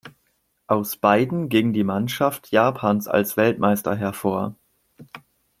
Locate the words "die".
1.73-1.83